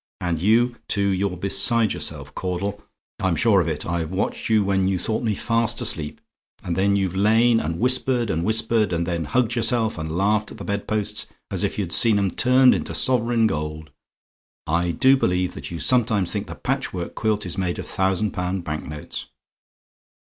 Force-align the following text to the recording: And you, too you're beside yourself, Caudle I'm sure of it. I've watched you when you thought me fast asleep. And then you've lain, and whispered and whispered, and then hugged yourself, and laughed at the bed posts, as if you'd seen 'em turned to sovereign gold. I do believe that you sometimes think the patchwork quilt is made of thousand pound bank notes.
And 0.19 0.41
you, 0.41 0.77
too 0.87 1.09
you're 1.09 1.37
beside 1.37 1.93
yourself, 1.93 2.33
Caudle 2.33 2.83
I'm 3.19 3.35
sure 3.35 3.61
of 3.61 3.67
it. 3.67 3.85
I've 3.85 4.09
watched 4.09 4.49
you 4.49 4.63
when 4.63 4.87
you 4.87 4.97
thought 4.97 5.21
me 5.21 5.35
fast 5.35 5.79
asleep. 5.79 6.19
And 6.63 6.75
then 6.75 6.95
you've 6.95 7.15
lain, 7.15 7.59
and 7.59 7.79
whispered 7.79 8.31
and 8.31 8.43
whispered, 8.43 8.93
and 8.93 9.05
then 9.05 9.25
hugged 9.25 9.53
yourself, 9.53 9.99
and 9.99 10.17
laughed 10.17 10.49
at 10.49 10.57
the 10.57 10.63
bed 10.65 10.87
posts, 10.87 11.27
as 11.51 11.63
if 11.63 11.77
you'd 11.77 11.91
seen 11.91 12.17
'em 12.17 12.31
turned 12.31 12.83
to 12.87 12.95
sovereign 12.95 13.45
gold. 13.45 13.91
I 14.65 14.89
do 14.89 15.15
believe 15.15 15.53
that 15.53 15.69
you 15.69 15.77
sometimes 15.77 16.31
think 16.31 16.47
the 16.47 16.55
patchwork 16.55 17.13
quilt 17.13 17.45
is 17.45 17.55
made 17.55 17.77
of 17.77 17.85
thousand 17.85 18.31
pound 18.31 18.63
bank 18.63 18.83
notes. 18.85 19.27